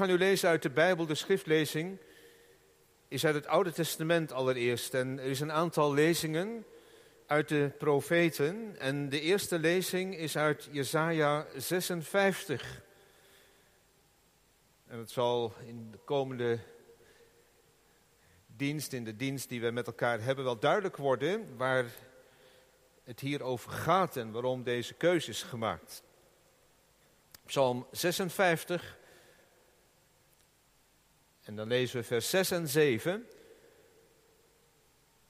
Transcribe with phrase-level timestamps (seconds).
[0.00, 1.98] gaan nu lezen uit de Bijbel, de schriftlezing
[3.08, 4.94] is uit het Oude Testament allereerst.
[4.94, 6.64] En er is een aantal lezingen
[7.26, 8.76] uit de profeten.
[8.78, 12.82] En de eerste lezing is uit Jesaja 56.
[14.86, 16.58] En het zal in de komende
[18.46, 21.84] dienst, in de dienst die we met elkaar hebben, wel duidelijk worden waar
[23.04, 26.02] het hier over gaat en waarom deze keuze is gemaakt.
[27.46, 28.98] Psalm 56.
[31.44, 33.26] En dan lezen we vers 6 en 7.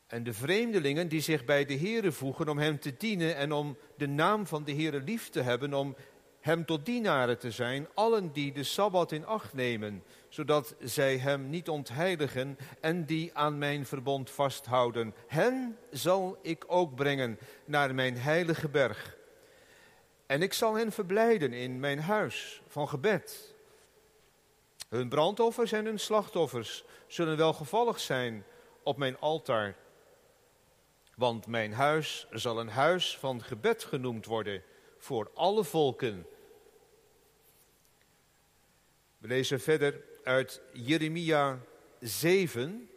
[0.06, 3.76] En de vreemdelingen die zich bij de Heere voegen om hem te dienen en om
[3.96, 5.96] de naam van de Heere lief te hebben, om
[6.40, 11.50] hem tot dienaren te zijn, allen die de Sabbat in acht nemen, zodat zij hem
[11.50, 15.14] niet ontheiligen en die aan mijn verbond vasthouden.
[15.26, 19.16] Hen zal ik ook brengen naar mijn heilige berg.
[20.26, 23.49] En ik zal hen verblijden in mijn huis van gebed.
[24.90, 28.44] Hun brandoffers en hun slachtoffers zullen welgevallig zijn
[28.82, 29.76] op mijn altaar.
[31.14, 34.62] Want mijn huis zal een huis van gebed genoemd worden
[34.98, 36.26] voor alle volken.
[39.18, 41.58] We lezen verder uit Jeremia
[42.00, 42.90] 7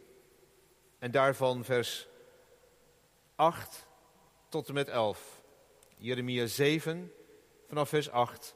[0.98, 2.08] en daarvan vers
[3.34, 3.86] 8
[4.48, 5.42] tot en met 11.
[5.96, 7.12] Jeremia 7
[7.68, 8.54] vanaf vers 8.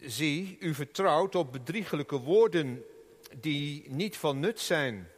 [0.00, 2.84] Zie, u vertrouwt op bedriegelijke woorden
[3.36, 5.08] die niet van nut zijn.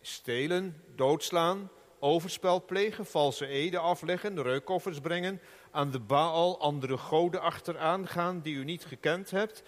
[0.00, 5.40] Stelen, doodslaan, overspel plegen, valse eden afleggen, reukoffers brengen,
[5.70, 9.62] aan de Baal andere goden achteraan gaan die u niet gekend hebt.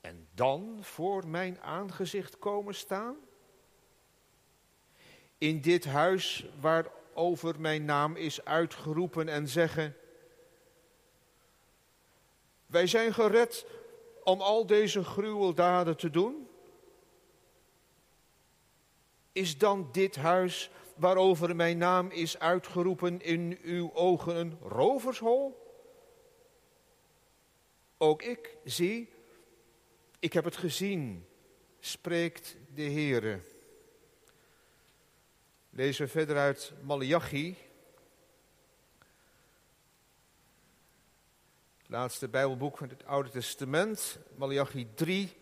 [0.00, 3.16] En dan voor mijn aangezicht komen staan?
[5.38, 9.94] In dit huis waarover mijn naam is uitgeroepen en zeggen,
[12.70, 13.66] wij zijn gered
[14.24, 16.48] om al deze gruweldaden te doen?
[19.32, 25.68] Is dan dit huis waarover mijn naam is uitgeroepen in uw ogen een rovershol?
[27.98, 29.12] Ook ik zie,
[30.18, 31.26] ik heb het gezien,
[31.80, 33.40] spreekt de Heere.
[35.70, 37.56] Lezen we verder uit Malachi,
[41.90, 45.36] laatste Bijbelboek van het Oude Testament, Malachi 3.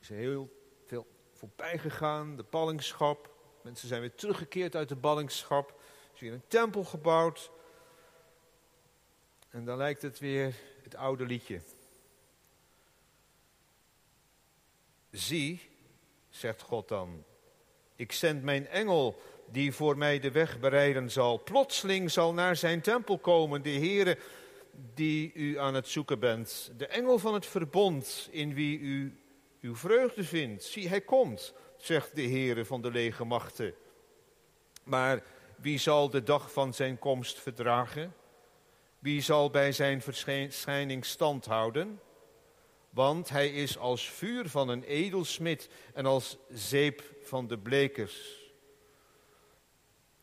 [0.00, 0.50] is heel
[0.86, 3.36] veel voorbij gegaan, de ballingschap.
[3.62, 5.68] Mensen zijn weer teruggekeerd uit de ballingschap.
[5.68, 7.50] Er is weer een tempel gebouwd.
[9.48, 11.60] En dan lijkt het weer het oude liedje.
[15.10, 15.70] Zie,
[16.28, 17.24] zegt God dan,
[17.96, 21.38] ik zend mijn engel die voor mij de weg bereiden zal.
[21.38, 24.18] Plotseling zal naar zijn tempel komen de Heere
[24.94, 26.72] die u aan het zoeken bent.
[26.76, 29.18] De engel van het verbond in wie u
[29.60, 30.64] uw vreugde vindt.
[30.64, 33.74] Zie, hij komt, zegt de Heere van de lege machten.
[34.84, 35.22] Maar
[35.56, 38.14] wie zal de dag van zijn komst verdragen?
[38.98, 42.00] Wie zal bij zijn verschijning stand houden?
[42.94, 48.42] Want hij is als vuur van een edelsmid en als zeep van de blekers.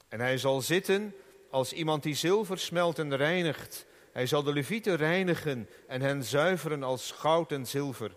[0.08, 1.16] En hij zal zitten
[1.50, 3.86] als iemand die zilver smelt en reinigt.
[4.12, 8.16] Hij zal de levieten reinigen en hen zuiveren als goud en zilver.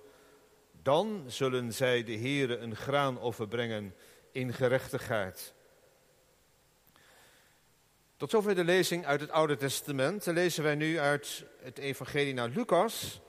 [0.83, 3.95] Dan zullen zij de Heere een graanoffer brengen
[4.33, 5.55] in gerechtigheid.
[8.17, 10.25] Tot zover de lezing uit het Oude Testament.
[10.25, 13.21] Dan lezen wij nu uit het Evangelie naar Lucas,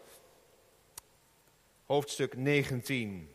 [1.85, 3.29] hoofdstuk 19.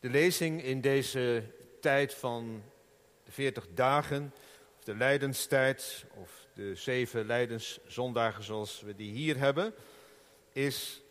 [0.00, 1.44] De lezing in deze
[1.80, 2.62] tijd van
[3.24, 4.32] de 40 dagen,
[4.76, 9.74] of de lijdenstijd, of de zeven lijdenszondagen zoals we die hier hebben,
[10.52, 11.02] is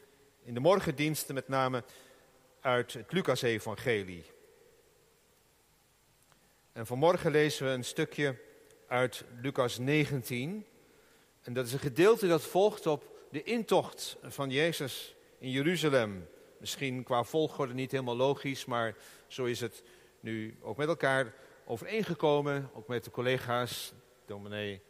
[0.44, 1.84] in de morgendiensten met name
[2.62, 4.26] uit het Lucas-evangelie.
[6.72, 8.36] En vanmorgen lezen we een stukje
[8.88, 10.66] uit Lucas 19.
[11.42, 16.27] En dat is een gedeelte dat volgt op de intocht van Jezus in Jeruzalem.
[16.57, 18.95] Misschien qua volgorde niet helemaal logisch, maar
[19.27, 19.83] zo is het
[20.19, 21.33] nu ook met elkaar
[21.65, 23.94] overeengekomen, ook met de collega's,
[24.25, 24.81] dominee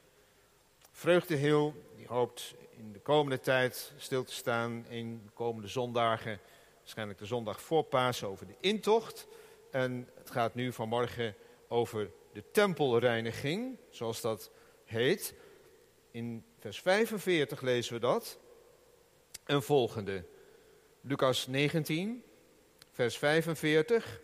[0.97, 6.39] Vreugdeheel, die hoopt in de komende tijd stil te staan in de komende zondagen,
[6.79, 9.27] waarschijnlijk de zondag voor Pasen, over de intocht.
[9.71, 11.35] En het gaat nu vanmorgen
[11.67, 14.51] over de tempelreiniging, zoals dat
[14.85, 15.33] heet.
[16.11, 18.37] In vers 45 lezen we dat.
[19.45, 20.25] En volgende.
[21.01, 22.23] Lucas 19,
[22.91, 24.21] vers 45.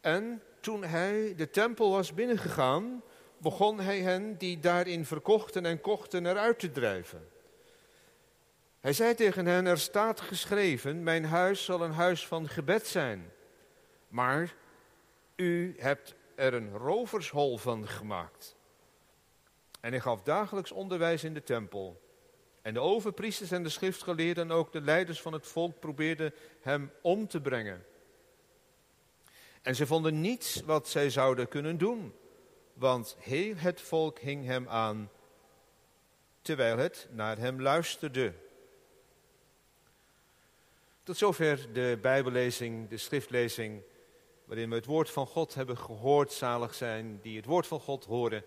[0.00, 3.02] En toen hij de tempel was binnengegaan,
[3.38, 7.28] begon hij hen die daarin verkochten en kochten eruit te drijven.
[8.80, 13.32] Hij zei tegen hen, er staat geschreven, mijn huis zal een huis van gebed zijn.
[14.08, 14.54] Maar
[15.36, 18.56] u hebt er een rovershol van gemaakt.
[19.82, 22.00] En hij gaf dagelijks onderwijs in de tempel.
[22.62, 26.90] En de overpriesters en de schriftgeleerden en ook de leiders van het volk probeerden hem
[27.00, 27.84] om te brengen.
[29.62, 32.14] En ze vonden niets wat zij zouden kunnen doen,
[32.72, 35.10] want heel het volk hing hem aan,
[36.42, 38.34] terwijl het naar hem luisterde.
[41.02, 43.82] Tot zover de Bijbellezing, de schriftlezing,
[44.44, 48.04] waarin we het woord van God hebben gehoord, zalig zijn, die het woord van God
[48.04, 48.44] horen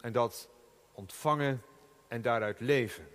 [0.00, 0.48] en dat
[0.92, 1.62] ontvangen
[2.08, 3.08] en daaruit leven.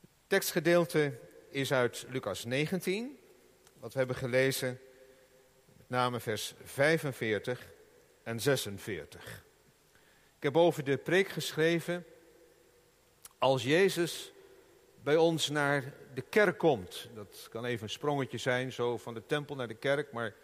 [0.00, 1.18] Het tekstgedeelte
[1.48, 3.18] is uit Lucas 19,
[3.78, 4.80] wat we hebben gelezen,
[5.76, 7.72] met name vers 45
[8.22, 9.44] en 46.
[10.36, 12.04] Ik heb over de preek geschreven,
[13.38, 14.32] als Jezus
[15.02, 17.08] bij ons naar de kerk komt.
[17.14, 20.34] Dat kan even een sprongetje zijn, zo van de tempel naar de kerk, maar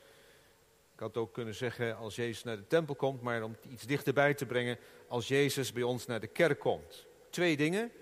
[1.00, 4.34] ik had ook kunnen zeggen als Jezus naar de tempel komt, maar om iets dichterbij
[4.34, 7.06] te brengen, als Jezus bij ons naar de kerk komt.
[7.30, 7.92] Twee dingen,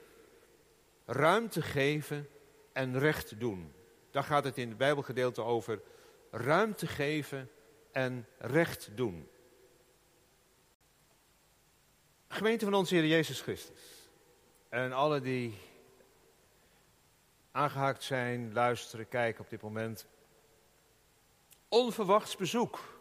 [1.07, 2.29] ruimte geven
[2.73, 3.73] en recht doen.
[4.11, 5.81] Daar gaat het in het Bijbelgedeelte over.
[6.31, 7.51] Ruimte geven
[7.93, 9.29] en recht doen.
[12.29, 14.09] Gemeente van onze Heer Jezus Christus.
[14.69, 15.59] En alle die
[17.51, 20.07] aangehaakt zijn, luisteren, kijken op dit moment.
[21.69, 23.01] Onverwachts bezoek.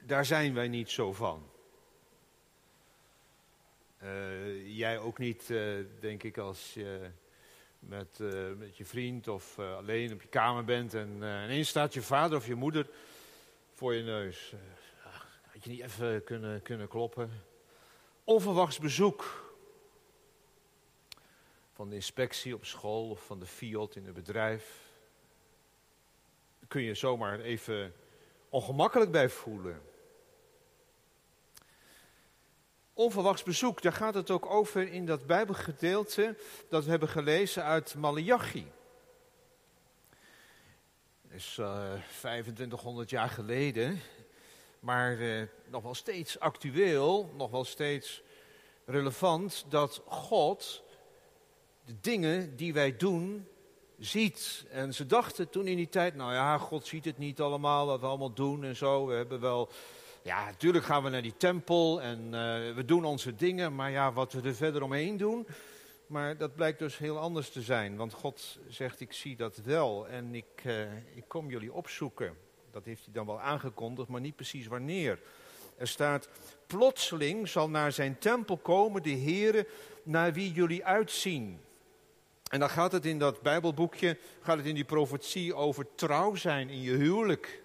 [0.00, 1.50] Daar zijn wij niet zo van.
[4.02, 7.10] Uh, jij ook niet, uh, denk ik, als je
[7.78, 12.02] met, uh, met je vriend of alleen op je kamer bent en ineens staat je
[12.02, 12.88] vader of je moeder
[13.74, 14.54] voor je neus.
[15.52, 17.30] had je niet even kunnen, kunnen kloppen?
[18.24, 19.46] Onverwachts bezoek
[21.72, 24.87] van de inspectie op school of van de fiat in het bedrijf.
[26.68, 27.94] Kun je zomaar even
[28.48, 29.82] ongemakkelijk bij voelen.
[32.92, 36.36] Onverwachts bezoek, daar gaat het ook over in dat Bijbelgedeelte
[36.68, 38.70] dat we hebben gelezen uit Malachi.
[41.22, 44.00] Dat is uh, eh, 2500 jaar geleden,
[44.80, 48.22] maar uh, nog wel steeds actueel, nog wel steeds
[48.84, 50.82] relevant dat God
[51.84, 53.48] de dingen die wij doen
[53.98, 54.64] ziet.
[54.70, 58.00] En ze dachten toen in die tijd, nou ja, God ziet het niet allemaal, wat
[58.00, 59.06] we allemaal doen en zo.
[59.06, 59.68] We hebben wel,
[60.22, 64.12] ja, natuurlijk gaan we naar die tempel en uh, we doen onze dingen, maar ja,
[64.12, 65.46] wat we er verder omheen doen.
[66.06, 70.08] Maar dat blijkt dus heel anders te zijn, want God zegt, ik zie dat wel
[70.08, 70.82] en ik, uh,
[71.14, 72.36] ik kom jullie opzoeken.
[72.70, 75.18] Dat heeft hij dan wel aangekondigd, maar niet precies wanneer.
[75.76, 76.28] Er staat,
[76.66, 79.66] plotseling zal naar zijn tempel komen de Heere
[80.02, 81.60] naar wie jullie uitzien.
[82.48, 86.68] En dan gaat het in dat Bijbelboekje, gaat het in die profetie over trouw zijn
[86.68, 87.62] in je huwelijk.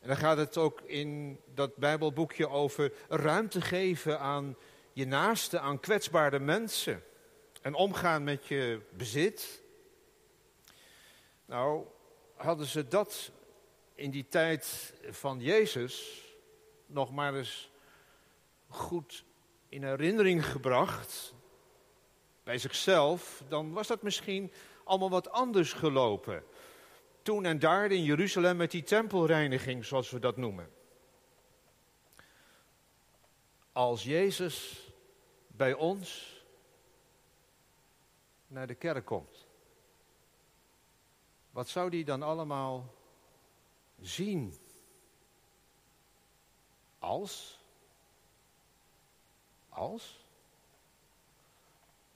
[0.00, 4.56] En dan gaat het ook in dat Bijbelboekje over ruimte geven aan
[4.92, 7.02] je naaste, aan kwetsbare mensen.
[7.62, 9.62] En omgaan met je bezit.
[11.44, 11.86] Nou,
[12.36, 13.30] hadden ze dat
[13.94, 16.22] in die tijd van Jezus
[16.86, 17.70] nog maar eens
[18.68, 19.24] goed
[19.68, 21.34] in herinnering gebracht
[22.42, 24.52] bij zichzelf, dan was dat misschien
[24.84, 26.44] allemaal wat anders gelopen.
[27.22, 30.72] Toen en daar in Jeruzalem met die tempelreiniging, zoals we dat noemen.
[33.72, 34.86] Als Jezus
[35.46, 36.40] bij ons
[38.46, 39.46] naar de kerk komt,
[41.50, 42.94] wat zou die dan allemaal
[44.00, 44.58] zien?
[46.98, 47.60] Als?
[49.68, 50.21] Als?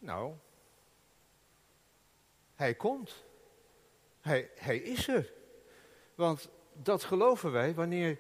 [0.06, 0.34] Nou,
[2.54, 3.24] hij komt.
[4.20, 5.32] Hij, hij is er.
[6.14, 8.18] Want dat geloven wij wanneer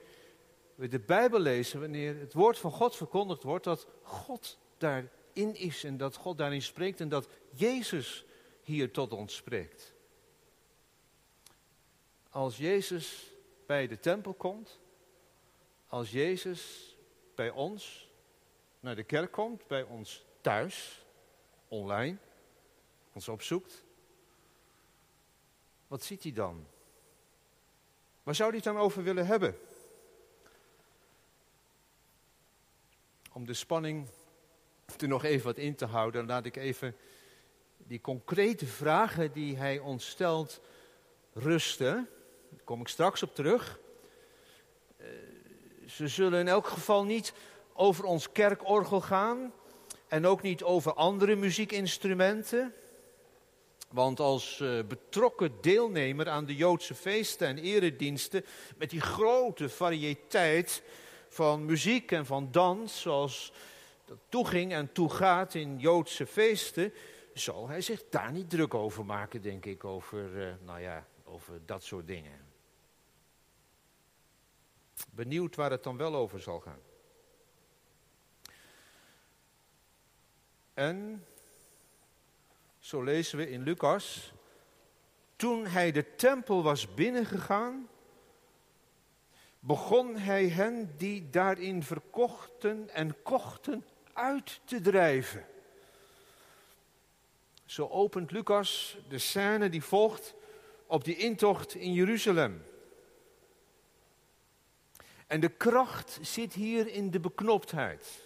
[0.74, 5.84] we de Bijbel lezen, wanneer het woord van God verkondigd wordt, dat God daarin is
[5.84, 8.24] en dat God daarin spreekt en dat Jezus
[8.62, 9.94] hier tot ons spreekt.
[12.30, 13.32] Als Jezus
[13.66, 14.80] bij de tempel komt,
[15.86, 16.94] als Jezus
[17.34, 18.10] bij ons
[18.80, 21.05] naar de kerk komt, bij ons thuis,
[21.68, 22.16] online,
[23.12, 23.84] ons opzoekt,
[25.86, 26.66] wat ziet hij dan?
[28.22, 29.58] Waar zou hij het dan over willen hebben?
[33.32, 34.08] Om de spanning
[34.98, 36.96] er nog even wat in te houden, laat ik even
[37.76, 40.60] die concrete vragen die hij ons stelt
[41.32, 42.08] rusten.
[42.50, 43.78] Daar kom ik straks op terug.
[45.86, 47.32] ze zullen in elk geval niet
[47.72, 49.52] over ons kerkorgel gaan
[50.08, 52.74] en ook niet over andere muziekinstrumenten.
[53.88, 58.44] Want als uh, betrokken deelnemer aan de Joodse feesten en erediensten,
[58.76, 60.82] met die grote variëteit
[61.28, 63.52] van muziek en van dans, zoals
[64.04, 66.92] dat toeging en toegaat in Joodse feesten,
[67.34, 71.60] zal hij zich daar niet druk over maken, denk ik, over, uh, nou ja, over
[71.66, 72.44] dat soort dingen.
[75.10, 76.85] Benieuwd waar het dan wel over zal gaan.
[80.76, 81.26] En
[82.78, 84.32] zo lezen we in Lucas,
[85.36, 87.88] toen hij de tempel was binnengegaan,
[89.60, 95.46] begon hij hen die daarin verkochten en kochten uit te drijven.
[97.64, 100.34] Zo opent Lucas de scène die volgt
[100.86, 102.64] op die intocht in Jeruzalem.
[105.26, 108.25] En de kracht zit hier in de beknoptheid.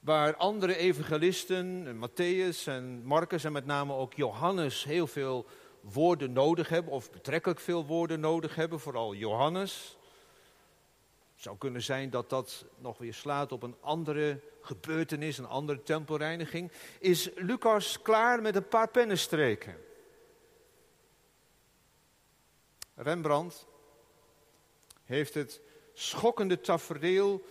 [0.00, 5.46] Waar andere evangelisten, Matthäus en Marcus en met name ook Johannes heel veel
[5.80, 9.98] woorden nodig hebben, of betrekkelijk veel woorden nodig hebben, vooral Johannes.
[11.34, 15.82] Het zou kunnen zijn dat dat nog weer slaat op een andere gebeurtenis, een andere
[15.82, 16.72] tempelreiniging.
[16.98, 19.76] Is Lucas klaar met een paar pennenstreken?
[22.94, 23.66] Rembrandt
[25.04, 25.60] heeft het
[25.92, 27.42] schokkende tafereel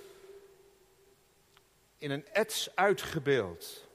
[1.99, 3.87] in een ets uitgebeeld.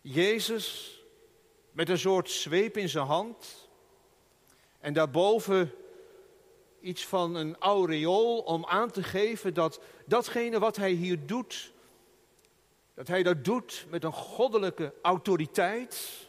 [0.00, 0.96] Jezus
[1.70, 3.68] met een soort zweep in zijn hand
[4.78, 5.74] en daarboven
[6.80, 11.72] iets van een aureool om aan te geven dat datgene wat hij hier doet,
[12.94, 16.28] dat hij dat doet met een goddelijke autoriteit.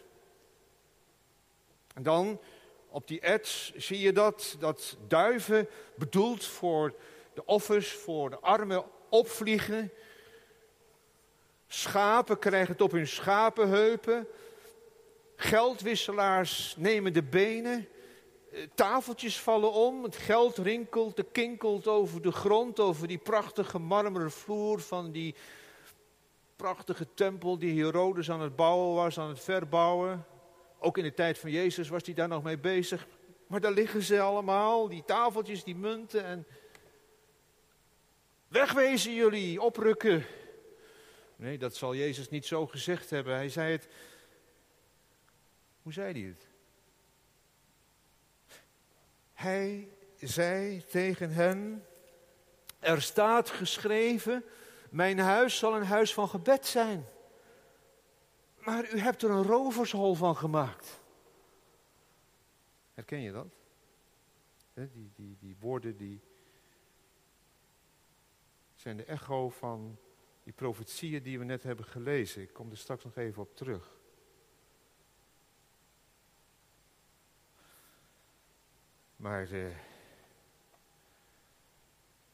[1.93, 2.39] En dan
[2.87, 6.95] op die ets zie je dat, dat duiven bedoeld voor
[7.33, 9.91] de offers, voor de armen opvliegen.
[11.67, 14.27] Schapen krijgen het op hun schapenheupen.
[15.35, 17.87] Geldwisselaars nemen de benen.
[18.51, 20.03] Eh, tafeltjes vallen om.
[20.03, 25.35] Het geld rinkelt, de kinkelt over de grond, over die prachtige marmeren vloer van die
[26.55, 30.25] prachtige tempel die Herodes aan het bouwen was, aan het verbouwen.
[30.79, 33.07] Ook in de tijd van Jezus was hij daar nog mee bezig.
[33.47, 36.45] Maar daar liggen ze allemaal, die tafeltjes, die munten en...
[38.53, 40.25] Wegwezen jullie, oprukken.
[41.35, 43.35] Nee, dat zal Jezus niet zo gezegd hebben.
[43.35, 43.87] Hij zei het.
[45.81, 46.47] Hoe zei hij het?
[49.33, 51.85] Hij zei tegen hen:
[52.79, 54.43] Er staat geschreven:
[54.89, 57.05] Mijn huis zal een huis van gebed zijn.
[58.57, 60.99] Maar u hebt er een rovershol van gemaakt.
[62.93, 63.47] Herken je dat?
[64.73, 66.21] Die, die, die woorden die
[68.83, 69.97] zijn de echo van
[70.43, 72.41] die profetieën die we net hebben gelezen.
[72.41, 73.99] Ik kom er straks nog even op terug.
[79.15, 79.75] Maar uh,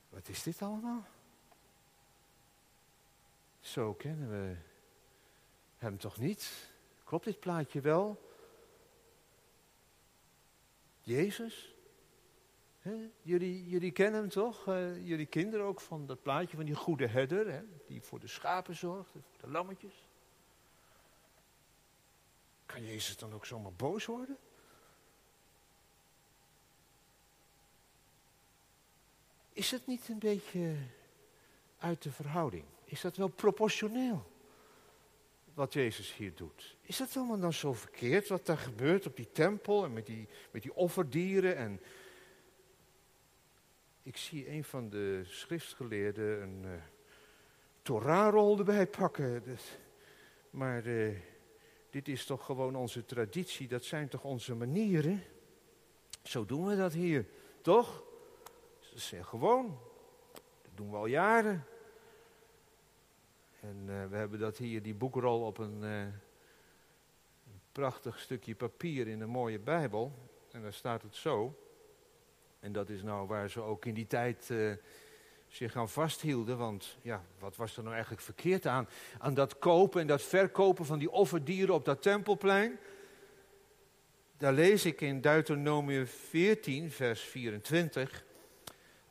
[0.10, 1.08] wat is dit allemaal?
[3.60, 4.58] Zo kennen we
[5.78, 6.72] hem toch niet?
[7.04, 8.34] Klopt dit plaatje wel?
[11.02, 11.76] Jezus?
[13.22, 14.68] Jullie, jullie kennen hem toch?
[14.68, 18.76] Uh, jullie kinderen ook van dat plaatje van die goede herder, die voor de schapen
[18.76, 20.08] zorgt, voor de lammetjes.
[22.66, 24.38] Kan Jezus dan ook zomaar boos worden?
[29.54, 30.76] Is het niet een beetje
[31.78, 32.66] uit de verhouding?
[32.84, 34.32] Is dat wel proportioneel?
[35.54, 36.76] Wat Jezus hier doet.
[36.82, 40.28] Is dat allemaal dan zo verkeerd wat daar gebeurt op die tempel en met die,
[40.52, 41.80] met die offerdieren en
[44.10, 46.72] ik zie een van de schriftgeleerden een uh,
[47.82, 49.44] Torahrol erbij pakken.
[50.50, 51.18] maar uh,
[51.90, 55.24] dit is toch gewoon onze traditie, dat zijn toch onze manieren?
[56.24, 57.26] Zo doen we dat hier,
[57.62, 58.04] toch?
[58.80, 59.80] Dat is gewoon.
[60.62, 61.66] Dat doen we al jaren.
[63.60, 66.14] En uh, we hebben dat hier, die boekrol, op een, een
[67.72, 70.14] prachtig stukje papier in een mooie Bijbel.
[70.52, 71.56] En daar staat het zo.
[72.60, 74.72] En dat is nou waar ze ook in die tijd uh,
[75.48, 76.58] zich aan vasthielden.
[76.58, 78.90] Want ja, wat was er nou eigenlijk verkeerd aan?
[79.18, 82.80] Aan dat kopen en dat verkopen van die offerdieren op dat tempelplein.
[84.38, 88.24] Daar lees ik in Deuteronomium 14, vers 24.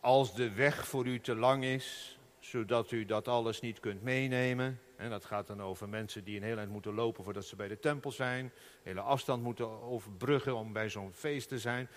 [0.01, 4.81] Als de weg voor u te lang is, zodat u dat alles niet kunt meenemen.
[4.97, 7.69] En dat gaat dan over mensen die een heel eind moeten lopen voordat ze bij
[7.69, 8.53] de tempel zijn.
[8.83, 11.89] Hele afstand moeten overbruggen om bij zo'n feest te zijn.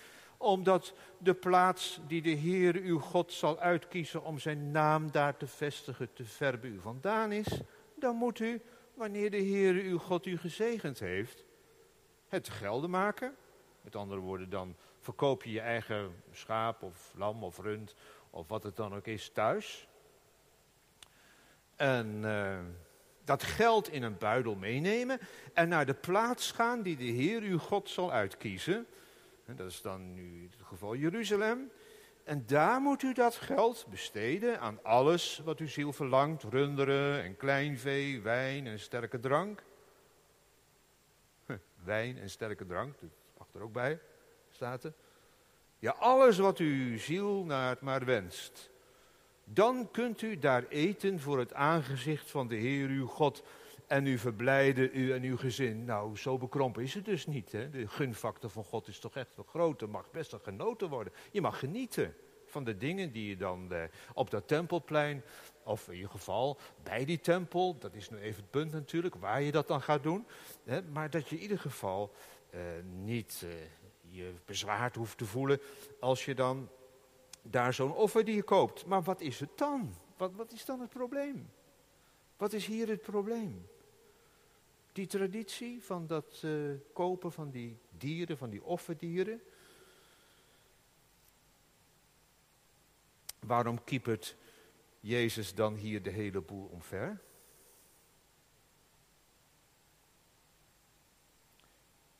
[0.42, 5.46] Omdat de plaats die de Heer uw God zal uitkiezen om zijn naam daar te
[5.46, 7.60] vestigen te ver u vandaan is,
[7.94, 8.60] dan moet u,
[8.94, 11.44] wanneer de Heer uw God u gezegend heeft,
[12.28, 13.36] het gelden maken.
[13.80, 17.94] Met andere woorden, dan verkoop je je eigen schaap of lam of rund
[18.30, 19.88] of wat het dan ook is thuis.
[21.76, 22.58] En uh,
[23.24, 25.18] dat geld in een buidel meenemen
[25.54, 28.86] en naar de plaats gaan die de Heer uw God zal uitkiezen.
[29.56, 31.70] Dat is dan nu het geval Jeruzalem.
[32.24, 36.42] En daar moet u dat geld besteden aan alles wat uw ziel verlangt.
[36.42, 39.62] Runderen en kleinvee, wijn en sterke drank.
[41.84, 44.00] wijn en sterke drank, dat mag er ook bij,
[44.50, 44.92] staat er.
[45.78, 48.70] Ja, alles wat uw ziel naar maar wenst.
[49.44, 53.42] Dan kunt u daar eten voor het aangezicht van de Heer uw God.
[53.92, 55.84] En u verblijden u en uw gezin.
[55.84, 57.52] Nou, zo bekrompen is het dus niet.
[57.52, 57.70] Hè?
[57.70, 59.82] De gunfactor van God is toch echt wel groot.
[59.82, 61.12] Er mag best wel genoten worden.
[61.30, 62.14] Je mag genieten
[62.46, 63.82] van de dingen die je dan eh,
[64.14, 65.22] op dat tempelplein,
[65.64, 69.42] of in ieder geval bij die tempel, dat is nu even het punt natuurlijk, waar
[69.42, 70.26] je dat dan gaat doen.
[70.64, 70.82] Hè?
[70.82, 72.12] Maar dat je in ieder geval
[72.50, 72.60] eh,
[73.02, 73.50] niet eh,
[74.00, 75.60] je bezwaard hoeft te voelen
[76.00, 76.68] als je dan
[77.42, 78.86] daar zo'n offerdier koopt.
[78.86, 79.94] Maar wat is het dan?
[80.16, 81.50] Wat, wat is dan het probleem?
[82.36, 83.70] Wat is hier het probleem?
[84.92, 89.42] Die traditie van dat uh, kopen van die dieren, van die offerdieren.
[93.40, 94.36] Waarom kiepert
[95.00, 97.20] Jezus dan hier de hele boel omver?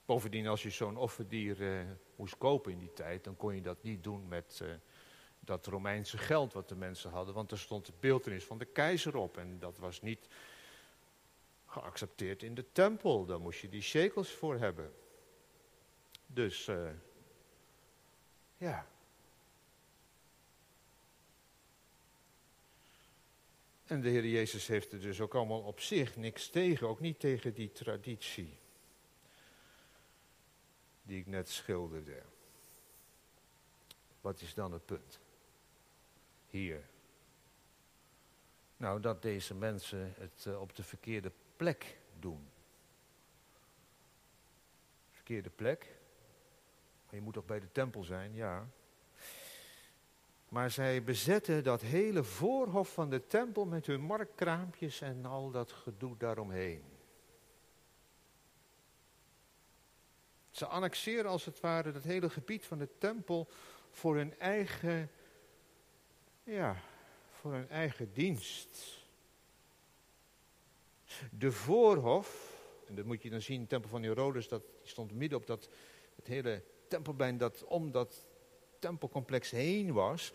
[0.05, 3.83] Bovendien, als je zo'n offerdier uh, moest kopen in die tijd, dan kon je dat
[3.83, 4.75] niet doen met uh,
[5.41, 9.17] dat Romeinse geld wat de mensen hadden, want er stond de beeldenis van de keizer
[9.17, 10.29] op en dat was niet
[11.73, 13.27] geaccepteerd in de tempel.
[13.27, 14.95] Daar moest je die shekels voor hebben.
[16.27, 16.91] Dus, uh,
[18.57, 18.87] ja.
[23.85, 27.21] En de Heer Jezus heeft er dus ook allemaal op zich niks tegen, ook niet
[27.21, 28.59] tegen die traditie
[31.03, 32.23] die ik net schilderde.
[34.21, 35.21] Wat is dan het punt?
[36.47, 36.91] Hier.
[38.77, 42.49] Nou, dat deze mensen het uh, op de verkeerde plek doen.
[45.11, 45.97] Verkeerde plek.
[47.05, 48.69] Maar je moet toch bij de tempel zijn, ja.
[50.49, 55.73] Maar zij bezetten dat hele voorhof van de tempel met hun markkraampjes en al dat
[55.73, 56.85] gedoe daaromheen.
[60.51, 63.49] Ze annexeren als het ware dat hele gebied van de tempel
[63.91, 65.11] voor hun eigen,
[66.45, 66.83] ja,
[67.31, 69.02] voor hun eigen dienst.
[71.31, 75.39] De voorhof, en dat moet je dan zien, de tempel van Herodes, dat stond midden
[75.39, 75.69] op dat,
[76.17, 78.27] het hele tempelplein dat om dat
[78.79, 80.33] tempelcomplex heen was.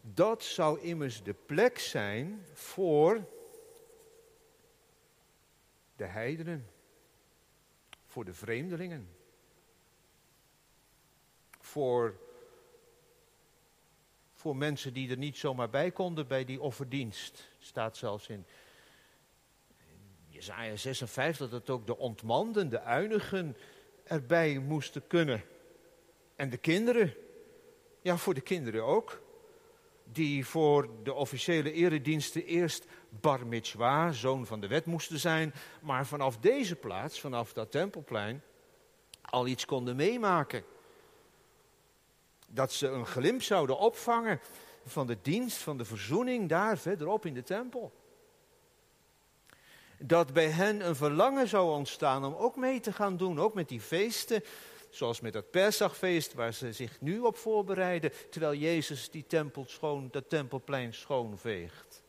[0.00, 3.24] Dat zou immers de plek zijn voor
[5.96, 6.66] de heidenen,
[8.06, 9.08] voor de vreemdelingen
[11.72, 12.18] voor,
[14.32, 17.48] voor mensen die er niet zomaar bij konden bij die offerdienst.
[17.58, 18.44] staat zelfs in,
[20.42, 23.56] Jezaja 56 dat ook de ontmanden, de uinigen
[24.04, 25.44] erbij moesten kunnen.
[26.36, 27.14] En de kinderen,
[28.00, 29.22] ja voor de kinderen ook,
[30.04, 36.06] die voor de officiële erediensten eerst bar mitzwa, zoon van de wet moesten zijn, maar
[36.06, 38.42] vanaf deze plaats, vanaf dat tempelplein,
[39.20, 40.64] al iets konden meemaken
[42.46, 44.40] dat ze een glimp zouden opvangen
[44.84, 47.92] van de dienst, van de verzoening daar verderop in de tempel.
[50.04, 53.68] Dat bij hen een verlangen zou ontstaan om ook mee te gaan doen, ook met
[53.68, 54.42] die feesten,
[54.90, 60.08] zoals met dat Pesachfeest waar ze zich nu op voorbereiden, terwijl Jezus die tempel schoon,
[60.10, 62.02] dat tempelplein schoonveegt.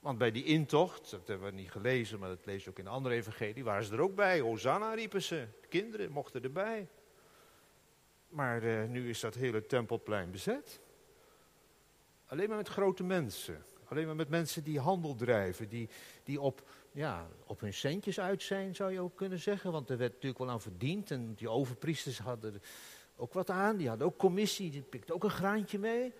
[0.00, 2.84] Want bij die intocht, dat hebben we niet gelezen, maar dat lees je ook in
[2.84, 4.40] de andere evangelie, waren ze er ook bij.
[4.40, 6.88] Hosanna riepen ze, de kinderen mochten erbij.
[8.28, 10.80] Maar uh, nu is dat hele tempelplein bezet.
[12.26, 13.64] Alleen maar met grote mensen.
[13.88, 15.68] Alleen maar met mensen die handel drijven.
[15.68, 15.88] Die,
[16.24, 19.72] die op, ja, op hun centjes uit zijn, zou je ook kunnen zeggen.
[19.72, 21.10] Want er werd natuurlijk wel aan verdiend.
[21.10, 22.62] En die overpriesters hadden
[23.16, 23.76] ook wat aan.
[23.76, 24.70] Die hadden ook commissie.
[24.70, 26.12] Die pikten ook een graantje mee.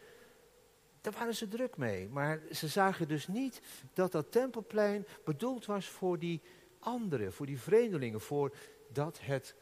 [1.00, 2.08] Daar waren ze druk mee.
[2.08, 3.60] Maar ze zagen dus niet
[3.92, 6.42] dat dat tempelplein bedoeld was voor die
[6.78, 7.32] anderen.
[7.32, 8.20] Voor die vreemdelingen.
[8.20, 8.56] Voor
[8.92, 9.54] dat het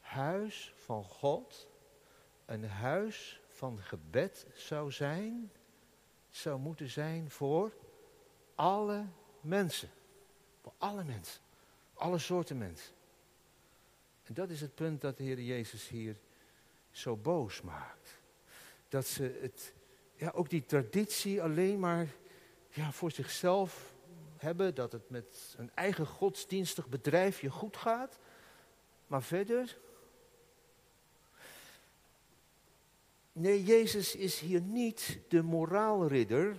[0.00, 1.68] huis van God
[2.44, 5.52] een huis van gebed zou zijn,
[6.32, 7.72] zou moeten zijn voor
[8.54, 9.06] alle
[9.40, 9.90] mensen.
[10.62, 11.40] Voor alle mensen.
[11.94, 12.94] Alle soorten mensen.
[14.22, 16.16] En dat is het punt dat de Heer Jezus hier
[16.90, 18.20] zo boos maakt.
[18.88, 19.74] Dat ze het,
[20.14, 22.06] ja, ook die traditie alleen maar
[22.68, 23.94] ja, voor zichzelf
[24.36, 24.74] hebben.
[24.74, 28.18] Dat het met een eigen godsdienstig bedrijfje goed gaat.
[29.06, 29.78] Maar verder.
[33.32, 36.56] Nee, Jezus is hier niet de moraalridder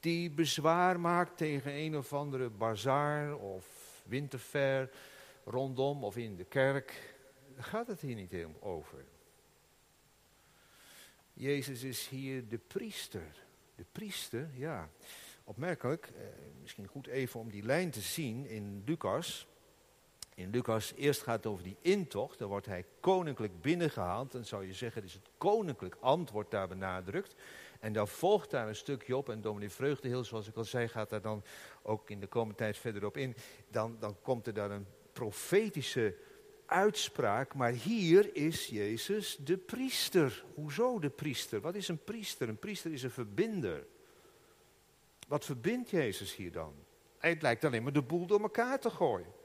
[0.00, 3.66] die bezwaar maakt tegen een of andere bazaar of
[4.06, 4.90] winterfair
[5.44, 7.16] rondom of in de kerk.
[7.54, 9.04] Daar gaat het hier niet helemaal over.
[11.32, 13.44] Jezus is hier de priester.
[13.74, 14.88] De priester, ja.
[15.44, 16.22] Opmerkelijk, eh,
[16.60, 19.46] misschien goed even om die lijn te zien in Lucas.
[20.34, 22.38] In Lucas, eerst gaat over die intocht.
[22.38, 24.32] Dan wordt hij koninklijk binnengehaald.
[24.32, 27.34] Dan zou je zeggen, het is het koninklijk ambt wordt daar benadrukt.
[27.80, 29.28] En dan volgt daar een stukje op.
[29.28, 31.44] En dominee Vreugdeheel, zoals ik al zei, gaat daar dan
[31.82, 33.36] ook in de komende tijd verder op in.
[33.68, 36.16] Dan, dan komt er daar een profetische
[36.66, 37.54] uitspraak.
[37.54, 40.44] Maar hier is Jezus de priester.
[40.54, 41.60] Hoezo de priester?
[41.60, 42.48] Wat is een priester?
[42.48, 43.86] Een priester is een verbinder.
[45.28, 46.74] Wat verbindt Jezus hier dan?
[47.18, 49.42] Het lijkt alleen maar de boel door elkaar te gooien.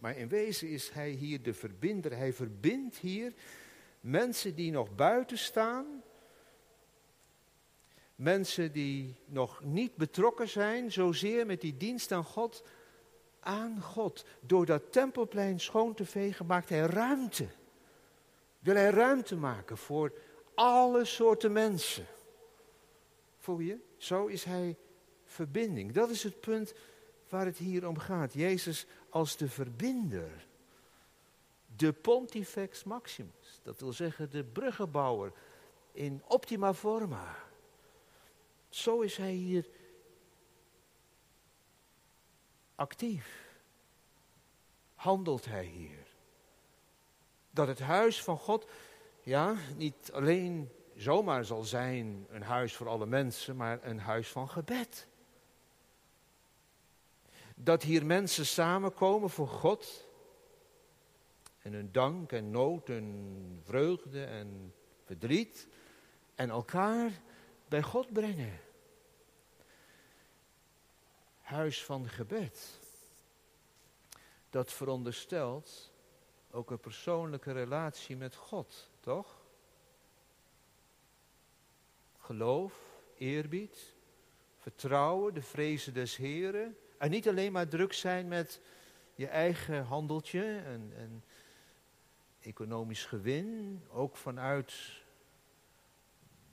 [0.00, 2.16] Maar in wezen is hij hier de verbinder.
[2.16, 3.32] Hij verbindt hier
[4.00, 6.02] mensen die nog buiten staan.
[8.14, 12.64] Mensen die nog niet betrokken zijn, zozeer met die dienst aan God,
[13.40, 14.24] aan God.
[14.40, 17.46] Door dat tempelplein schoon te vegen maakt hij ruimte.
[18.58, 20.12] Wil hij ruimte maken voor
[20.54, 22.06] alle soorten mensen.
[23.38, 23.78] Voel je?
[23.96, 24.76] Zo is hij
[25.24, 25.92] verbinding.
[25.92, 26.74] Dat is het punt
[27.28, 28.32] waar het hier om gaat.
[28.32, 30.46] Jezus als de verbinder.
[31.76, 33.60] De pontifex maximus.
[33.62, 35.32] Dat wil zeggen de bruggenbouwer
[35.92, 37.36] in optima forma.
[38.68, 39.68] Zo is hij hier
[42.74, 43.48] actief.
[44.94, 46.06] Handelt hij hier.
[47.50, 48.66] Dat het huis van God,
[49.22, 54.48] ja, niet alleen zomaar zal zijn een huis voor alle mensen, maar een huis van
[54.48, 55.08] gebed.
[57.62, 60.08] Dat hier mensen samenkomen voor God.
[61.62, 65.68] En hun dank en nood en vreugde en verdriet.
[66.34, 67.10] En elkaar
[67.68, 68.60] bij God brengen.
[71.40, 72.78] Huis van gebed.
[74.50, 75.92] Dat veronderstelt
[76.50, 79.38] ook een persoonlijke relatie met God, toch?
[82.18, 82.74] Geloof,
[83.16, 83.94] eerbied,
[84.58, 86.76] vertrouwen, de vrezen des Heren.
[87.00, 88.60] En niet alleen maar druk zijn met
[89.14, 91.24] je eigen handeltje en,
[92.40, 95.02] economisch gewin, ook vanuit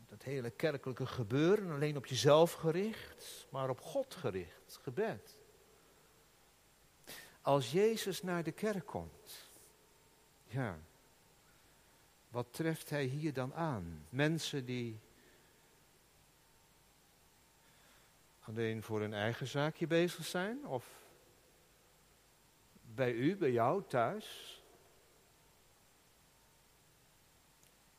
[0.07, 5.37] dat hele kerkelijke gebeuren, alleen op jezelf gericht, maar op God gericht, gebed.
[7.41, 9.49] Als Jezus naar de kerk komt,
[10.43, 10.79] ja,
[12.29, 14.05] wat treft hij hier dan aan?
[14.09, 14.99] Mensen die
[18.47, 20.67] alleen voor hun eigen zaakje bezig zijn?
[20.67, 21.05] Of
[22.81, 24.61] bij u, bij jou thuis?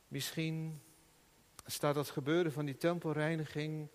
[0.08, 0.82] Misschien
[1.66, 3.88] staat dat gebeuren van die tempelreiniging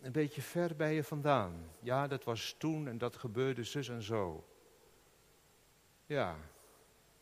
[0.00, 1.70] een beetje ver bij je vandaan.
[1.80, 4.44] Ja, dat was toen en dat gebeurde zus en zo.
[6.06, 6.36] Ja,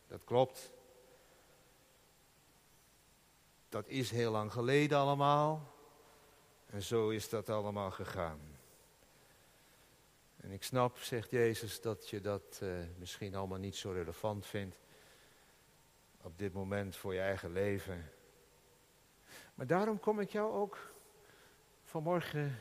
[0.07, 0.73] dat klopt.
[3.69, 5.77] Dat is heel lang geleden allemaal.
[6.71, 8.41] En zo is dat allemaal gegaan.
[10.37, 14.79] En ik snap, zegt Jezus, dat je dat uh, misschien allemaal niet zo relevant vindt.
[16.23, 18.11] Op dit moment voor je eigen leven.
[19.55, 20.93] Maar daarom kom ik jou ook
[21.83, 22.59] vanmorgen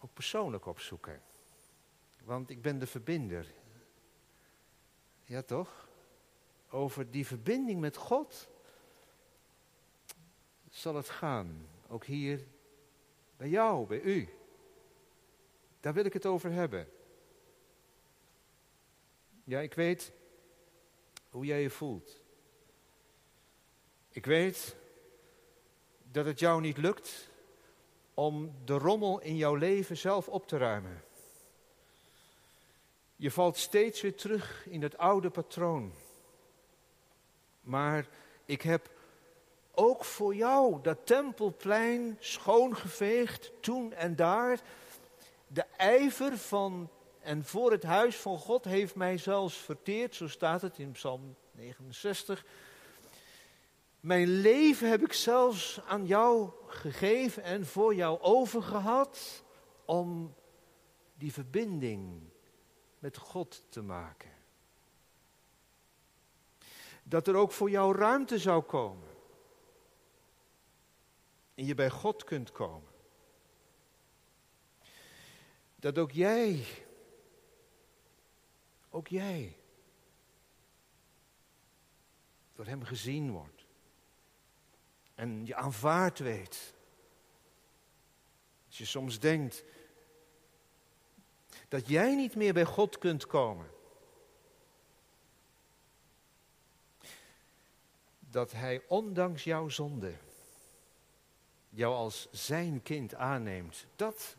[0.00, 1.22] ook persoonlijk opzoeken.
[2.24, 3.46] Want ik ben de verbinder.
[5.24, 5.88] Ja, toch?
[6.70, 8.48] Over die verbinding met God
[10.70, 11.68] zal het gaan.
[11.88, 12.46] Ook hier
[13.38, 14.28] bij jou, bij u.
[15.80, 16.88] Daar wil ik het over hebben.
[19.44, 20.12] Ja, ik weet
[21.30, 22.20] hoe jij je voelt.
[24.08, 24.76] Ik weet
[26.10, 27.28] dat het jou niet lukt
[28.14, 31.04] om de rommel in jouw leven zelf op te ruimen.
[33.16, 35.92] Je valt steeds weer terug in het oude patroon.
[37.60, 38.08] Maar
[38.44, 38.90] ik heb
[39.78, 44.60] ook voor jou dat tempelplein schoongeveegd toen en daar.
[45.46, 46.88] De ijver van
[47.20, 51.36] en voor het huis van God heeft mij zelfs verteerd, zo staat het in Psalm
[51.52, 52.44] 69.
[54.00, 59.42] Mijn leven heb ik zelfs aan jou gegeven en voor jou overgehad
[59.84, 60.34] om
[61.14, 62.20] die verbinding
[62.98, 64.30] met God te maken.
[67.02, 69.07] Dat er ook voor jou ruimte zou komen.
[71.58, 72.92] En je bij God kunt komen.
[75.76, 76.64] Dat ook jij,
[78.90, 79.56] ook jij,
[82.54, 83.64] door Hem gezien wordt.
[85.14, 86.74] En je aanvaard weet.
[88.66, 89.64] Als je soms denkt
[91.68, 93.70] dat jij niet meer bij God kunt komen.
[98.18, 100.14] Dat Hij ondanks jouw zonde
[101.70, 103.86] jou als zijn kind aanneemt.
[103.96, 104.36] Dat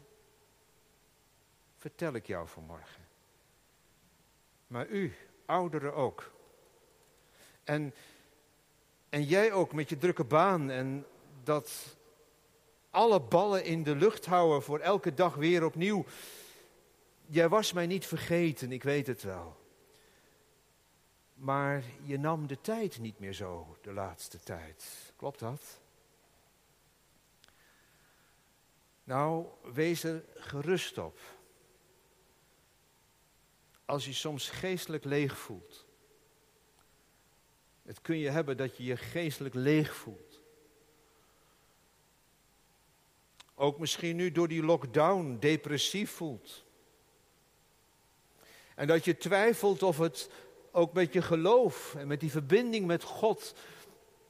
[1.77, 3.07] vertel ik jou vanmorgen.
[4.67, 5.13] Maar u,
[5.45, 6.31] ouderen ook.
[7.63, 7.93] En,
[9.09, 11.05] en jij ook met je drukke baan en
[11.43, 11.97] dat
[12.89, 16.05] alle ballen in de lucht houden voor elke dag weer opnieuw.
[17.25, 19.57] Jij was mij niet vergeten, ik weet het wel.
[21.33, 25.13] Maar je nam de tijd niet meer zo de laatste tijd.
[25.15, 25.78] Klopt dat?
[29.09, 31.19] Nou, wees er gerust op.
[33.85, 35.85] Als je soms geestelijk leeg voelt.
[37.83, 40.41] Het kun je hebben dat je je geestelijk leeg voelt.
[43.55, 46.63] Ook misschien nu door die lockdown depressief voelt.
[48.75, 50.29] En dat je twijfelt of het
[50.71, 53.55] ook met je geloof en met die verbinding met God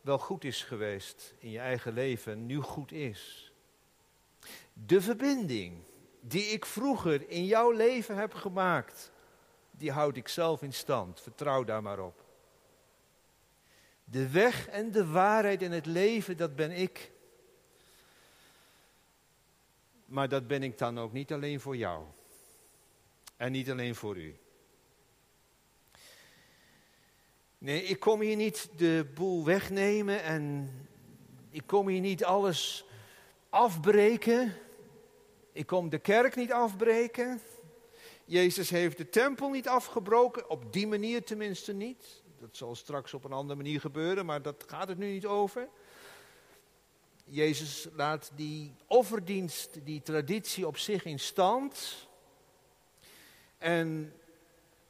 [0.01, 3.48] wel goed is geweest in je eigen leven en nu goed is.
[4.85, 5.83] De verbinding
[6.19, 9.11] die ik vroeger in jouw leven heb gemaakt,
[9.71, 11.21] die houd ik zelf in stand.
[11.21, 12.23] Vertrouw daar maar op.
[14.03, 17.11] De weg en de waarheid in het leven, dat ben ik.
[20.05, 22.05] Maar dat ben ik dan ook niet alleen voor jou.
[23.37, 24.37] En niet alleen voor u.
[27.57, 30.69] Nee, ik kom hier niet de boel wegnemen en
[31.49, 32.85] ik kom hier niet alles
[33.49, 34.53] afbreken.
[35.59, 37.41] Ik kom de kerk niet afbreken.
[38.25, 42.23] Jezus heeft de tempel niet afgebroken, op die manier tenminste niet.
[42.37, 45.67] Dat zal straks op een andere manier gebeuren, maar dat gaat het nu niet over.
[47.23, 52.07] Jezus laat die offerdienst, die traditie op zich in stand.
[53.57, 54.13] En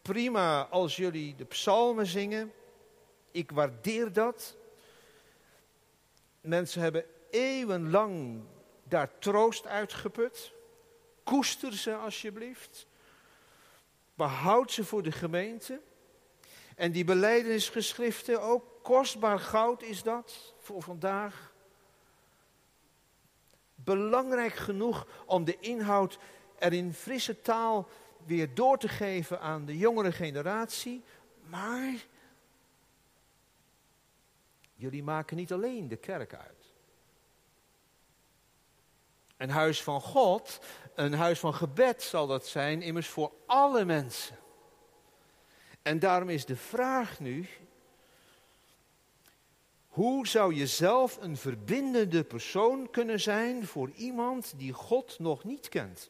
[0.01, 2.53] prima als jullie de psalmen zingen.
[3.31, 4.55] Ik waardeer dat.
[6.41, 8.43] Mensen hebben eeuwenlang
[8.83, 10.57] daar troost uitgeput.
[11.29, 12.87] Koester ze alsjeblieft.
[14.13, 15.81] Behoud ze voor de gemeente.
[16.75, 21.53] En die beleidenisgeschriften, ook kostbaar goud is dat voor vandaag.
[23.75, 26.19] Belangrijk genoeg om de inhoud
[26.59, 27.89] er in frisse taal
[28.25, 31.03] weer door te geven aan de jongere generatie.
[31.49, 31.93] Maar
[34.75, 36.58] jullie maken niet alleen de kerk uit.
[39.39, 40.59] Een huis van God,
[40.95, 44.37] een huis van gebed zal dat zijn, immers voor alle mensen.
[45.81, 47.47] En daarom is de vraag nu,
[49.87, 55.69] hoe zou je zelf een verbindende persoon kunnen zijn voor iemand die God nog niet
[55.69, 56.09] kent?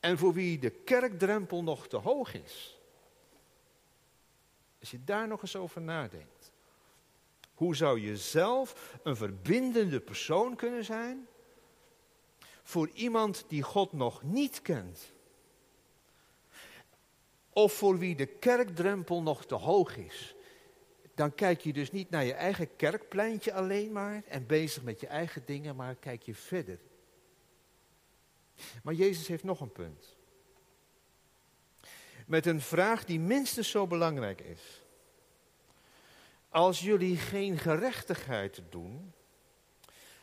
[0.00, 2.78] En voor wie de kerkdrempel nog te hoog is?
[4.80, 6.33] Als je daar nog eens over nadenkt.
[7.54, 11.26] Hoe zou je zelf een verbindende persoon kunnen zijn
[12.62, 15.12] voor iemand die God nog niet kent?
[17.50, 20.34] Of voor wie de kerkdrempel nog te hoog is?
[21.14, 25.06] Dan kijk je dus niet naar je eigen kerkpleintje alleen maar en bezig met je
[25.06, 26.78] eigen dingen, maar kijk je verder.
[28.82, 30.16] Maar Jezus heeft nog een punt.
[32.26, 34.83] Met een vraag die minstens zo belangrijk is.
[36.54, 39.12] Als jullie geen gerechtigheid doen,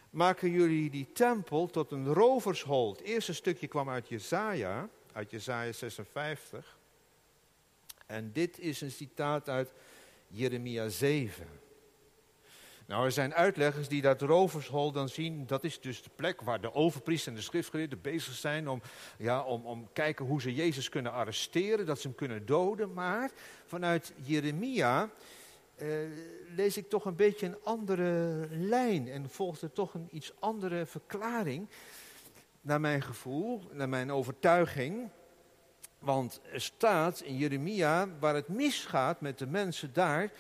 [0.09, 2.91] maken jullie die tempel tot een rovershol.
[2.91, 6.77] Het eerste stukje kwam uit Jezaja, uit Jezaja 56.
[8.05, 9.73] En dit is een citaat uit
[10.27, 11.47] Jeremia 7.
[12.85, 15.47] Nou, er zijn uitleggers die dat rovershol dan zien.
[15.47, 18.81] Dat is dus de plek waar de overpriester en de schriftgeleerden bezig zijn om,
[19.17, 22.93] ja, om, om kijken hoe ze Jezus kunnen arresteren, dat ze hem kunnen doden.
[22.93, 23.31] Maar
[23.65, 25.09] vanuit Jeremia
[26.55, 30.85] lees ik toch een beetje een andere lijn en volgt er toch een iets andere
[30.85, 31.69] verklaring,
[32.61, 35.09] naar mijn gevoel, naar mijn overtuiging.
[35.99, 40.31] Want er staat in Jeremia, waar het misgaat met de mensen daar,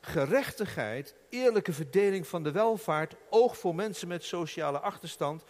[0.00, 5.44] gerechtigheid, eerlijke verdeling van de welvaart, oog voor mensen met sociale achterstand,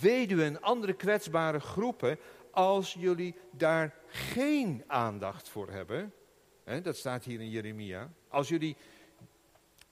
[0.00, 2.18] weduwen en andere kwetsbare groepen,
[2.50, 6.12] als jullie daar geen aandacht voor hebben,
[6.82, 8.76] dat staat hier in Jeremia, als jullie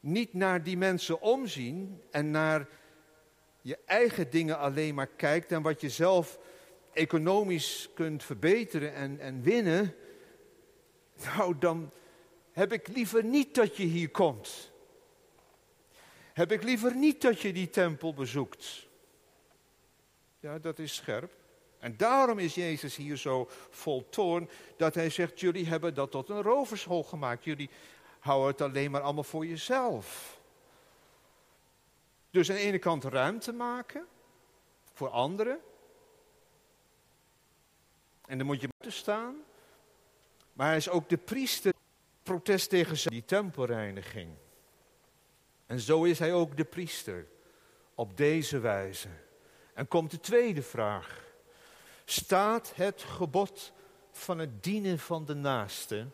[0.00, 2.68] niet naar die mensen omzien en naar
[3.60, 6.38] je eigen dingen alleen maar kijkt en wat je zelf
[6.92, 9.94] economisch kunt verbeteren en, en winnen,
[11.24, 11.90] nou dan
[12.52, 14.70] heb ik liever niet dat je hier komt.
[16.32, 18.86] Heb ik liever niet dat je die tempel bezoekt.
[20.40, 21.32] Ja, dat is scherp.
[21.78, 26.28] En daarom is Jezus hier zo vol toorn dat hij zegt, jullie hebben dat tot
[26.28, 27.44] een rovershol gemaakt.
[27.44, 27.70] Jullie
[28.22, 30.40] houden het alleen maar allemaal voor jezelf.
[32.30, 34.06] Dus aan de ene kant ruimte maken
[34.92, 35.60] voor anderen.
[38.26, 39.36] En dan moet je buiten staan.
[40.52, 41.72] Maar hij is ook de priester.
[42.22, 44.30] Protest tegen die tempelreiniging.
[45.66, 47.26] En zo is hij ook de priester.
[47.94, 49.08] Op deze wijze.
[49.74, 51.24] En komt de tweede vraag.
[52.04, 53.72] Staat het gebod
[54.10, 56.06] van het dienen van de naaste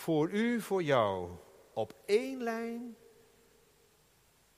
[0.00, 1.30] voor u, voor jou,
[1.72, 2.96] op één lijn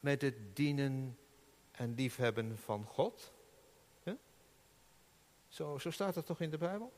[0.01, 1.19] met het dienen
[1.71, 3.33] en liefhebben van God?
[5.49, 6.93] Zo, zo staat het toch in de Bijbel?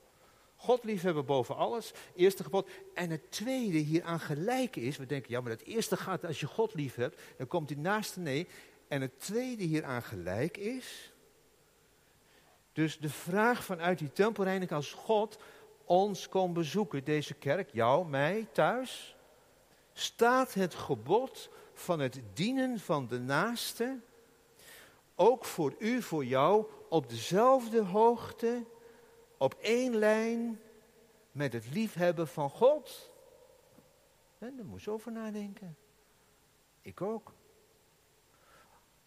[0.57, 2.69] God liefhebben boven alles, eerste gebod.
[2.95, 6.47] En het tweede hieraan gelijk is, we denken, ja, maar het eerste gaat als je
[6.47, 8.49] God lief hebt, dan komt die naaste nee.
[8.89, 11.13] En het tweede hieraan gelijk is,
[12.73, 15.39] dus de vraag vanuit die tempelreining als God
[15.85, 19.17] ons komt bezoeken, deze kerk, jou, mij, thuis,
[19.93, 23.99] staat het gebod van het dienen van de naaste
[25.15, 28.65] ook voor u, voor jou, op dezelfde hoogte,
[29.37, 30.61] op één lijn
[31.33, 33.13] met het liefhebben van God?
[34.39, 35.77] En daar moest je over nadenken.
[36.83, 37.33] Ik ook.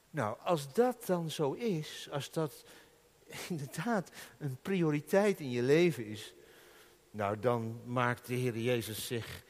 [0.10, 2.64] Nou, als dat dan zo is, als dat
[3.50, 6.34] inderdaad een prioriteit in je leven is,
[7.18, 9.44] nou dan maakt de Heer Jezus zich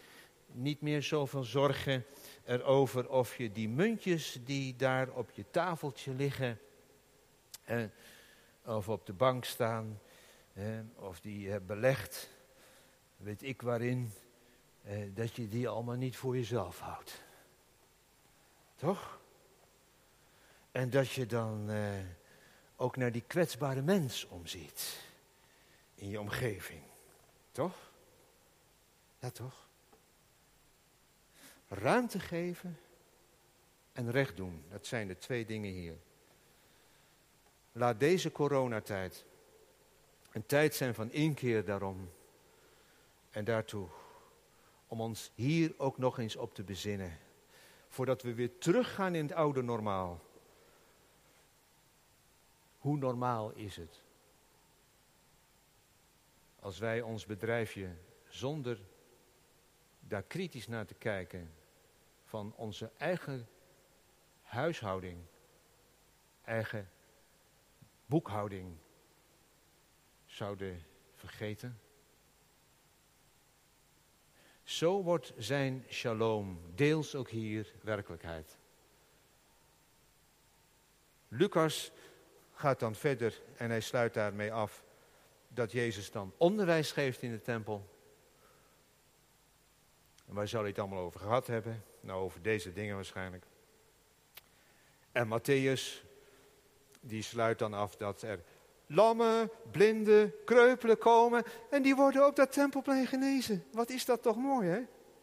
[0.45, 2.06] niet meer zoveel zorgen
[2.45, 6.60] erover of je die muntjes die daar op je tafeltje liggen,
[7.63, 7.84] eh,
[8.65, 9.99] of op de bank staan,
[10.95, 12.30] of die je hebt belegd,
[13.17, 14.12] weet ik waarin,
[14.84, 17.23] eh, dat je die allemaal niet voor jezelf houdt.
[18.75, 19.19] Toch?
[20.71, 21.89] En dat je dan eh,
[22.75, 25.01] ook naar die kwetsbare mens omziet
[25.95, 26.87] in je omgeving.
[27.58, 27.91] Toch?
[29.20, 29.67] Ja, toch?
[31.67, 32.80] Ruimte geven
[33.91, 35.98] en recht doen, dat zijn de twee dingen hier.
[37.72, 39.26] Laat deze coronatijd
[40.32, 42.10] een tijd zijn van inkeer daarom.
[43.30, 43.88] En daartoe
[44.88, 47.17] om ons hier ook nog eens op te bezinnen.
[47.88, 50.22] Voordat we weer teruggaan in het oude normaal.
[52.78, 54.06] Hoe normaal is het?
[56.60, 57.96] Als wij ons bedrijfje
[58.28, 58.80] zonder
[60.00, 61.54] daar kritisch naar te kijken
[62.24, 63.48] van onze eigen
[64.41, 65.20] huishouding,
[66.43, 66.89] eigen
[68.06, 68.78] boekhouding
[70.26, 70.84] zouden
[71.15, 71.80] vergeten.
[74.63, 78.58] Zo wordt zijn shalom deels ook hier werkelijkheid.
[81.28, 81.91] Lucas
[82.54, 84.84] gaat dan verder en hij sluit daarmee af
[85.58, 87.89] dat Jezus dan onderwijs geeft in de tempel.
[90.28, 91.84] En waar zal hij het allemaal over gehad hebben?
[92.00, 93.46] Nou, over deze dingen waarschijnlijk.
[95.12, 96.06] En Matthäus,
[97.02, 98.43] die sluit dan af dat er
[98.88, 103.63] lammen, blinden, kreupelen komen en die worden op dat tempelplein genezen.
[103.71, 104.79] Wat is dat toch mooi, hè?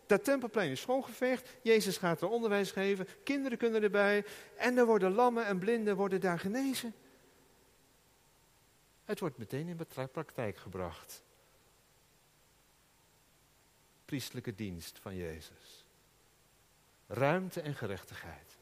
[0.07, 4.25] Dat tempelplein is schoongeveegd, Jezus gaat er onderwijs geven, kinderen kunnen erbij
[4.57, 6.95] en er worden lammen en blinden worden daar genezen.
[9.05, 11.23] Het wordt meteen in praktijk gebracht.
[14.05, 15.85] Priestelijke dienst van Jezus.
[17.07, 18.59] Ruimte en gerechtigheid.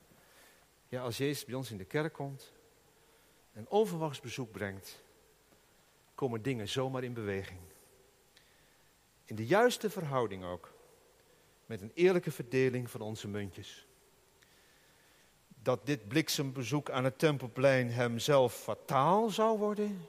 [0.88, 2.52] Ja, als Jezus bij ons in de kerk komt
[3.52, 5.02] en onverwachts bezoek brengt,
[6.14, 7.60] komen dingen zomaar in beweging.
[9.24, 10.74] In de juiste verhouding ook.
[11.66, 13.86] Met een eerlijke verdeling van onze muntjes.
[15.48, 20.08] Dat dit bliksembezoek aan het tempelplein hem zelf fataal zou worden,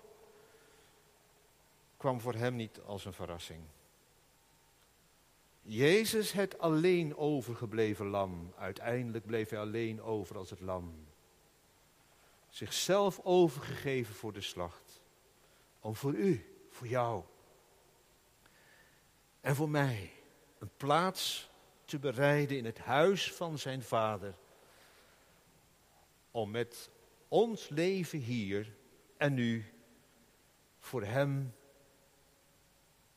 [2.04, 3.64] kwam voor hem niet als een verrassing.
[5.62, 11.08] Jezus, het alleen overgebleven lam, uiteindelijk bleef hij alleen over als het lam.
[12.49, 15.01] Zichzelf overgegeven voor de slacht.
[15.80, 17.24] Om voor u, voor jou
[19.41, 20.12] en voor mij
[20.60, 21.49] een plaats
[21.86, 24.36] te bereiden in het huis van zijn vader.
[26.32, 26.89] Om met
[27.28, 28.76] ons leven hier
[29.18, 29.74] en nu
[30.80, 31.54] voor Hem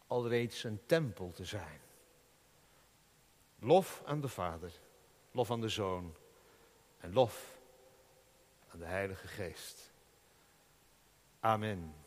[0.07, 1.81] alreeds een tempel te zijn.
[3.59, 4.73] Lof aan de Vader,
[5.31, 6.15] lof aan de Zoon
[6.99, 7.59] en lof
[8.69, 9.93] aan de Heilige Geest.
[11.41, 12.06] Amen.